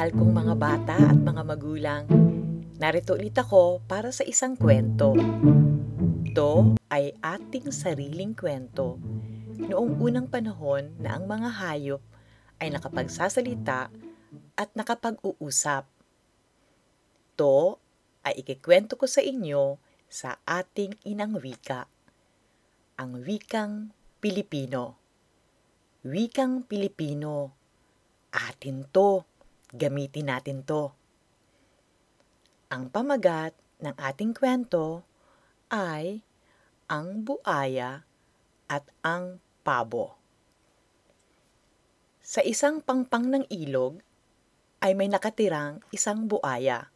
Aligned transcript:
mahal 0.00 0.16
kong 0.16 0.32
mga 0.32 0.54
bata 0.56 0.96
at 1.12 1.18
mga 1.20 1.42
magulang. 1.44 2.08
Narito 2.80 3.20
ulit 3.20 3.36
ako 3.36 3.84
para 3.84 4.08
sa 4.16 4.24
isang 4.24 4.56
kwento. 4.56 5.12
Ito 6.24 6.72
ay 6.88 7.12
ating 7.20 7.68
sariling 7.68 8.32
kwento 8.32 8.96
noong 9.60 10.00
unang 10.00 10.24
panahon 10.32 10.96
na 10.96 11.20
ang 11.20 11.28
mga 11.28 11.52
hayop 11.52 12.00
ay 12.64 12.72
nakapagsasalita 12.72 13.92
at 14.56 14.68
nakapag-uusap. 14.72 15.84
Ito 17.36 17.76
ay 18.24 18.40
ikikwento 18.40 18.96
ko 18.96 19.04
sa 19.04 19.20
inyo 19.20 19.76
sa 20.08 20.40
ating 20.48 20.96
inang 21.04 21.36
wika, 21.36 21.92
ang 22.96 23.20
wikang 23.20 23.92
Pilipino. 24.16 24.96
Wikang 26.08 26.64
Pilipino, 26.64 27.52
atin 28.32 28.88
to 28.88 29.28
Gamitin 29.70 30.30
natin 30.30 30.66
to. 30.66 30.90
Ang 32.70 32.90
pamagat 32.90 33.54
ng 33.82 33.94
ating 33.98 34.34
kwento 34.34 35.02
ay 35.70 36.22
ang 36.90 37.22
buaya 37.22 38.02
at 38.70 38.86
ang 39.02 39.42
pabo. 39.66 40.14
Sa 42.22 42.42
isang 42.46 42.78
pangpang 42.78 43.26
ng 43.26 43.44
ilog 43.50 43.98
ay 44.78 44.94
may 44.94 45.10
nakatirang 45.10 45.82
isang 45.90 46.30
buaya. 46.30 46.94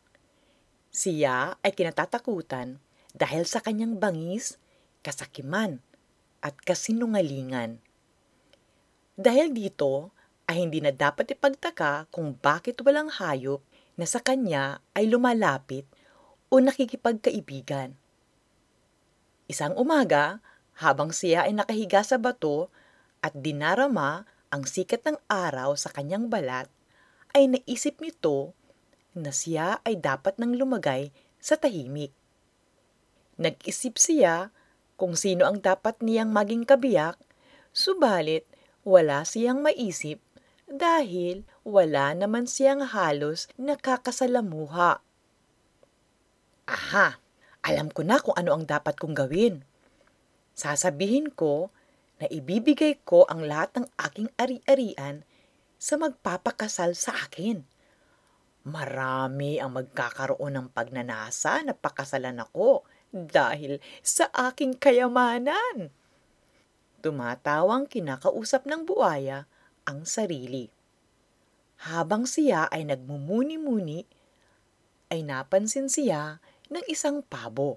Siya 0.95 1.59
ay 1.59 1.75
kinatatakutan 1.75 2.79
dahil 3.11 3.43
sa 3.43 3.59
kanyang 3.59 3.99
bangis, 3.99 4.63
kasakiman, 5.03 5.83
at 6.39 6.55
kasinungalingan. 6.63 7.83
Dahil 9.19 9.51
dito, 9.51 10.14
ay 10.45 10.69
hindi 10.69 10.85
na 10.85 10.93
dapat 10.93 11.33
ipagtaka 11.33 12.09
kung 12.13 12.37
bakit 12.37 12.81
walang 12.85 13.09
hayop 13.09 13.65
na 13.97 14.05
sa 14.05 14.21
kanya 14.21 14.83
ay 14.93 15.09
lumalapit 15.09 15.89
o 16.53 16.61
nakikipagkaibigan. 16.61 17.97
Isang 19.49 19.77
umaga, 19.77 20.41
habang 20.75 21.15
siya 21.15 21.47
ay 21.47 21.55
nakahiga 21.55 22.03
sa 22.03 22.19
bato 22.19 22.69
at 23.23 23.33
dinarama 23.37 24.27
ang 24.51 24.65
sikat 24.67 25.07
ng 25.07 25.19
araw 25.31 25.79
sa 25.79 25.93
kanyang 25.93 26.27
balat, 26.27 26.67
ay 27.35 27.51
naisip 27.51 27.99
nito 27.99 28.55
na 29.15 29.31
siya 29.31 29.83
ay 29.87 29.99
dapat 29.99 30.39
nang 30.39 30.55
lumagay 30.55 31.15
sa 31.39 31.55
tahimik. 31.61 32.11
Nag-isip 33.39 33.99
siya 33.99 34.55
kung 34.95 35.19
sino 35.19 35.47
ang 35.47 35.59
dapat 35.59 35.99
niyang 36.03 36.31
maging 36.31 36.63
kabiyak, 36.63 37.19
subalit 37.75 38.47
wala 38.87 39.27
siyang 39.27 39.59
maisip 39.61 40.24
dahil 40.69 41.45
wala 41.63 42.17
naman 42.17 42.49
siyang 42.49 42.85
halos 42.85 43.49
nakakasalamuha. 43.61 45.01
Aha, 46.65 47.09
alam 47.61 47.93
ko 47.93 48.01
na 48.01 48.17
kung 48.21 48.37
ano 48.37 48.57
ang 48.57 48.65
dapat 48.65 48.97
kong 48.97 49.13
gawin. 49.13 49.65
Sasabihin 50.57 51.33
ko 51.35 51.69
na 52.23 52.31
ibibigay 52.31 53.03
ko 53.05 53.29
ang 53.29 53.45
lahat 53.45 53.75
ng 53.77 53.87
aking 54.01 54.29
ari-arian 54.41 55.27
sa 55.77 56.01
magpapakasal 56.01 56.97
sa 56.97 57.13
akin. 57.13 57.67
Marami 58.65 59.61
ang 59.61 59.77
magkakaroon 59.77 60.57
ng 60.57 60.69
pagnanasa 60.73 61.61
na 61.61 61.77
pakasalan 61.77 62.41
ako 62.41 62.89
dahil 63.13 63.77
sa 64.01 64.33
aking 64.33 64.81
kayamanan. 64.81 65.93
Tumatawang 67.05 67.85
kinakausap 67.85 68.65
ng 68.65 68.89
buaya 68.89 69.45
ang 69.85 70.09
sarili. 70.09 70.69
Habang 71.85 72.25
siya 72.25 72.69
ay 72.73 72.89
nagmumuni-muni, 72.89 74.09
ay 75.13 75.21
napansin 75.21 75.93
siya 75.93 76.41
ng 76.73 76.85
isang 76.89 77.21
pabo. 77.21 77.77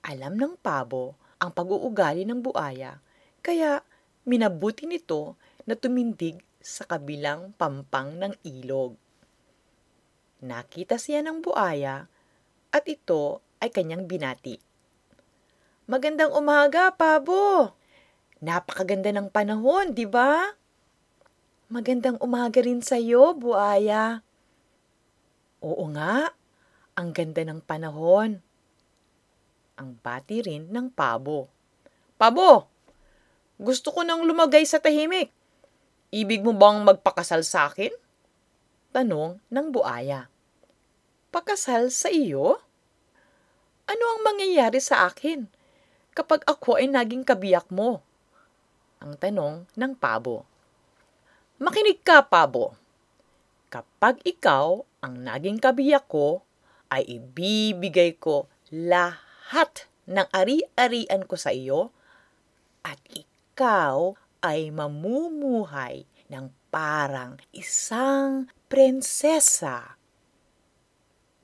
Alam 0.00 0.40
ng 0.40 0.54
pabo 0.56 1.14
ang 1.36 1.52
pag-uugali 1.52 2.24
ng 2.24 2.40
buaya, 2.40 2.98
kaya 3.44 3.84
minabuti 4.24 4.88
nito 4.88 5.36
na 5.68 5.76
tumindig 5.76 6.40
sa 6.58 6.88
kabilang 6.88 7.52
pampang 7.54 8.16
ng 8.18 8.32
ilog. 8.42 8.96
Nakita 10.42 10.98
siya 10.98 11.22
ng 11.22 11.44
buaya 11.44 12.08
at 12.74 12.84
ito 12.88 13.44
ay 13.62 13.70
kanyang 13.70 14.08
binati. 14.08 14.58
Magandang 15.86 16.34
umaga, 16.34 16.90
Pabo! 16.90 17.70
Napakaganda 18.42 19.14
ng 19.14 19.30
panahon, 19.30 19.94
di 19.94 20.04
ba? 20.04 20.58
Magandang 21.66 22.14
umaga 22.22 22.62
rin 22.62 22.78
sa 22.78 22.94
iyo, 22.94 23.34
buaya. 23.34 24.22
Oo 25.58 25.90
nga, 25.90 26.30
ang 26.94 27.10
ganda 27.10 27.42
ng 27.42 27.58
panahon. 27.58 28.38
Ang 29.74 29.98
bati 29.98 30.46
rin 30.46 30.70
ng 30.70 30.94
pabo. 30.94 31.50
Pabo, 32.14 32.70
gusto 33.58 33.90
ko 33.90 34.06
nang 34.06 34.22
lumagay 34.22 34.62
sa 34.62 34.78
tahimik. 34.78 35.34
Ibig 36.14 36.46
mo 36.46 36.54
bang 36.54 36.86
magpakasal 36.86 37.42
sa 37.42 37.66
akin? 37.66 37.90
Tanong 38.94 39.42
ng 39.50 39.66
buaya. 39.74 40.30
Pakasal 41.34 41.90
sa 41.90 42.14
iyo? 42.14 42.62
Ano 43.90 44.04
ang 44.14 44.20
mangyayari 44.22 44.78
sa 44.78 45.10
akin 45.10 45.50
kapag 46.14 46.46
ako 46.46 46.78
ay 46.78 46.86
naging 46.86 47.26
kabiyak 47.26 47.66
mo? 47.74 48.06
Ang 49.02 49.18
tanong 49.18 49.66
ng 49.74 49.92
pabo. 49.98 50.46
Makinig 51.56 52.04
ka, 52.04 52.20
Pabo. 52.20 52.76
Kapag 53.72 54.20
ikaw 54.28 54.84
ang 55.00 55.24
naging 55.24 55.56
kabiyak 55.56 56.04
ko, 56.04 56.44
ay 56.92 57.16
ibibigay 57.16 58.20
ko 58.20 58.44
lahat 58.68 59.88
ng 60.04 60.28
ari-arian 60.36 61.24
ko 61.24 61.40
sa 61.40 61.56
iyo 61.56 61.96
at 62.84 63.00
ikaw 63.08 64.12
ay 64.44 64.68
mamumuhay 64.68 66.04
ng 66.28 66.52
parang 66.68 67.40
isang 67.56 68.52
prinsesa. 68.68 69.96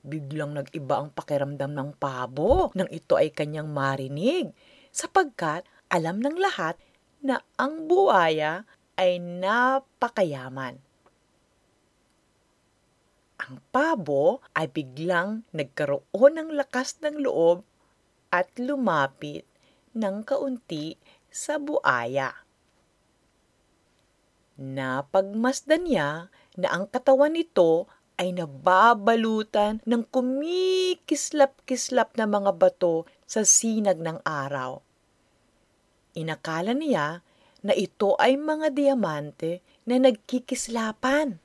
Biglang 0.05 0.53
nag-iba 0.53 1.01
ang 1.01 1.09
pakiramdam 1.09 1.73
ng 1.73 1.89
pabo 1.97 2.69
nang 2.77 2.87
ito 2.93 3.17
ay 3.17 3.33
kanyang 3.33 3.73
marinig 3.73 4.53
sapagkat 4.93 5.65
alam 5.89 6.21
ng 6.21 6.37
lahat 6.37 6.77
na 7.25 7.41
ang 7.57 7.89
buaya 7.89 8.61
ay 8.97 9.17
napakayaman. 9.17 10.77
Ang 13.43 13.59
pabo 13.75 14.39
ay 14.55 14.71
biglang 14.71 15.43
nagkaroon 15.51 16.39
ng 16.39 16.55
lakas 16.55 16.95
ng 17.03 17.19
loob 17.19 17.67
at 18.31 18.47
lumapit 18.55 19.43
ng 19.91 20.23
kaunti 20.23 20.95
sa 21.27 21.59
buaya. 21.59 22.31
Napagmasdan 24.55 25.89
niya 25.89 26.29
na 26.55 26.67
ang 26.69 26.85
katawan 26.87 27.33
nito 27.33 27.89
ay 28.21 28.37
nababalutan 28.37 29.81
ng 29.83 30.05
kumikislap-kislap 30.13 32.13
na 32.13 32.29
mga 32.29 32.53
bato 32.53 33.09
sa 33.25 33.41
sinag 33.41 33.97
ng 33.97 34.21
araw. 34.21 34.85
Inakala 36.13 36.77
niya 36.77 37.25
na 37.63 37.73
ito 37.73 38.19
ay 38.19 38.35
mga 38.35 38.75
diamante 38.75 39.63
na 39.87 39.97
nagkikislapan. 39.97 41.39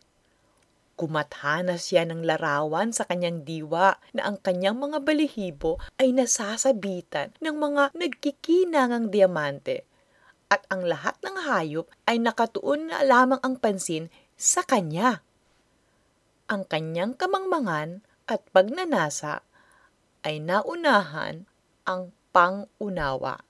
Kumathana 0.99 1.79
siya 1.79 2.03
ng 2.11 2.27
larawan 2.27 2.91
sa 2.91 3.07
kanyang 3.07 3.47
diwa 3.47 3.95
na 4.19 4.27
ang 4.27 4.43
kanyang 4.43 4.83
mga 4.83 4.99
balihibo 5.07 5.79
ay 6.03 6.11
nasasabitan 6.11 7.31
ng 7.39 7.55
mga 7.55 7.95
nagkikinangang 7.95 9.15
diamante 9.15 9.87
at 10.51 10.67
ang 10.73 10.83
lahat 10.83 11.15
ng 11.23 11.37
hayop 11.45 11.87
ay 12.09 12.19
nakatuon 12.19 12.91
na 12.91 13.07
lamang 13.07 13.39
ang 13.47 13.61
pansin 13.61 14.11
sa 14.35 14.65
kanya. 14.65 15.23
Ang 16.49 16.65
kanyang 16.65 17.15
kamangmangan 17.15 18.03
at 18.27 18.43
pagnanasa 18.51 19.45
ay 20.25 20.41
naunahan 20.41 21.45
ang 21.85 22.11
pangunawa. 22.33 23.48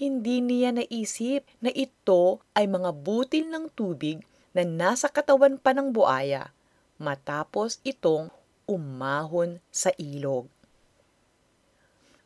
Hindi 0.00 0.40
niya 0.40 0.72
naisip 0.72 1.44
na 1.60 1.68
ito 1.68 2.40
ay 2.56 2.64
mga 2.64 2.88
butil 3.04 3.52
ng 3.52 3.68
tubig 3.76 4.24
na 4.56 4.64
nasa 4.64 5.12
katawan 5.12 5.60
pa 5.60 5.76
ng 5.76 5.92
buaya 5.92 6.56
matapos 6.96 7.84
itong 7.84 8.32
umahon 8.64 9.60
sa 9.68 9.92
ilog. 10.00 10.48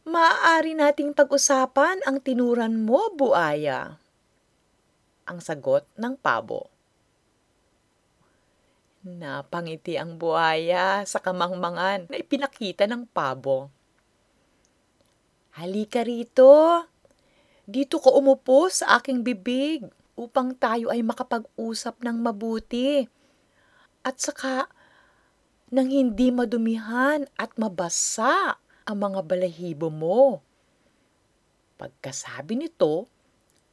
Maaari 0.06 0.78
nating 0.78 1.18
pag-usapan 1.18 1.98
ang 2.06 2.22
tinuran 2.22 2.78
mo, 2.78 3.10
buaya. 3.10 3.98
Ang 5.26 5.42
sagot 5.42 5.82
ng 5.98 6.14
pabo. 6.14 6.70
Napangiti 9.02 9.98
ang 9.98 10.14
buaya 10.14 11.02
sa 11.02 11.18
kamangmangan 11.18 12.06
na 12.06 12.16
ipinakita 12.22 12.86
ng 12.86 13.02
pabo. 13.10 13.66
Halika 15.58 16.06
rito, 16.06 16.86
dito 17.64 17.96
ko 17.96 18.20
umupo 18.20 18.68
sa 18.68 19.00
aking 19.00 19.24
bibig 19.24 19.88
upang 20.14 20.52
tayo 20.54 20.92
ay 20.92 21.00
makapag-usap 21.00 22.00
ng 22.04 22.16
mabuti. 22.20 23.08
at 24.04 24.20
saka 24.20 24.68
nang 25.72 25.88
hindi 25.88 26.28
madumihan 26.28 27.24
at 27.40 27.56
mabasa 27.56 28.60
ang 28.84 28.96
mga 29.00 29.24
balahibo 29.24 29.88
mo. 29.88 30.44
Pagkasabi 31.80 32.60
nito, 32.60 33.08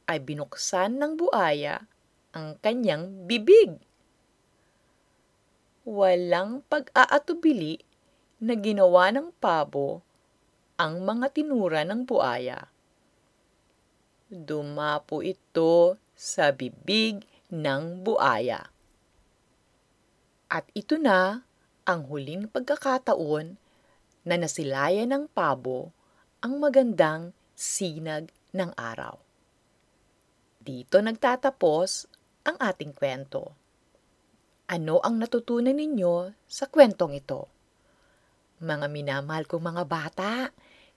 ay 0.08 0.18
binuksan 0.18 0.98
ng 0.98 1.20
buaya 1.20 1.84
ang 2.32 2.56
kanyang 2.58 3.28
bibig. 3.28 3.76
Walang 5.84 6.64
pag-aatubili 6.66 7.84
na 8.42 8.56
ginawa 8.56 9.12
ng 9.12 9.30
pabo 9.38 10.02
ang 10.80 11.04
mga 11.04 11.30
tinura 11.30 11.84
ng 11.86 12.02
buaya. 12.08 12.72
Dumapo 14.32 15.20
ito 15.20 16.00
sa 16.16 16.56
bibig 16.56 17.20
ng 17.52 18.00
buaya. 18.00 18.64
At 20.48 20.64
ito 20.72 20.96
na 20.96 21.44
ang 21.84 22.08
huling 22.08 22.48
pagkakataon 22.48 23.60
na 24.24 24.34
nasilayan 24.40 25.12
ng 25.12 25.24
pabo 25.28 25.92
ang 26.40 26.56
magandang 26.56 27.36
sinag 27.52 28.32
ng 28.56 28.72
araw. 28.72 29.20
Dito 30.64 30.96
nagtatapos 31.04 32.08
ang 32.48 32.56
ating 32.56 32.96
kwento. 32.96 33.52
Ano 34.72 34.96
ang 35.04 35.20
natutunan 35.20 35.76
ninyo 35.76 36.32
sa 36.48 36.72
kwentong 36.72 37.20
ito? 37.20 37.52
Mga 38.64 38.88
minamahal 38.88 39.44
kong 39.44 39.76
mga 39.76 39.84
bata, 39.84 40.32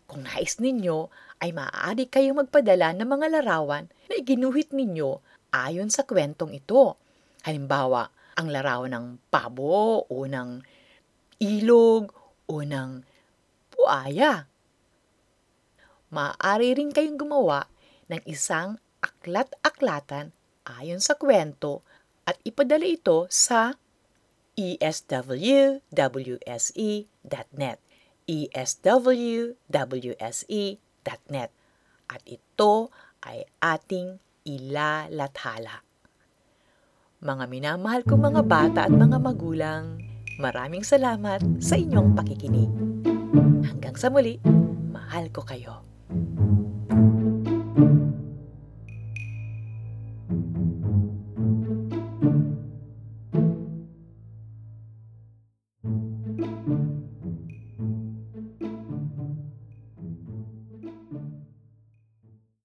kung 0.05 0.25
nais 0.25 0.61
ninyo 0.61 1.09
ay 1.41 1.51
maaari 1.51 2.05
kayong 2.09 2.45
magpadala 2.45 2.93
ng 2.93 3.09
mga 3.09 3.27
larawan 3.39 3.89
na 4.09 4.13
iginuhit 4.15 4.71
ninyo 4.71 5.19
ayon 5.51 5.89
sa 5.89 6.05
kwentong 6.05 6.53
ito. 6.53 6.97
Halimbawa, 7.45 8.09
ang 8.35 8.47
larawan 8.51 8.93
ng 8.93 9.07
pabo 9.31 10.03
o 10.05 10.17
ng 10.27 10.61
ilog 11.41 12.11
o 12.45 12.55
ng 12.61 13.01
buaya. 13.73 14.47
Maaari 16.11 16.77
rin 16.77 16.91
kayong 16.93 17.19
gumawa 17.19 17.67
ng 18.07 18.21
isang 18.29 18.77
aklat-aklatan 19.01 20.31
ayon 20.65 21.01
sa 21.01 21.17
kwento 21.17 21.81
at 22.25 22.37
ipadala 22.45 22.85
ito 22.85 23.27
sa 23.29 23.77
eswwse.net 24.55 25.79
eswwse.net 28.25 29.51
at 32.05 32.21
ito 32.25 32.93
ay 33.25 33.45
ating 33.61 34.21
ilalathala. 34.45 35.81
Mga 37.25 37.45
minamahal 37.49 38.05
kong 38.05 38.21
mga 38.33 38.41
bata 38.45 38.85
at 38.85 38.93
mga 38.93 39.17
magulang, 39.17 39.97
maraming 40.37 40.85
salamat 40.85 41.41
sa 41.57 41.73
inyong 41.73 42.13
pakikinig. 42.13 42.69
Hanggang 43.65 43.97
sa 43.97 44.13
muli, 44.13 44.37
mahal 44.93 45.33
ko 45.33 45.41
kayo. 45.41 45.81
thank 46.05 46.37
you 46.37 46.55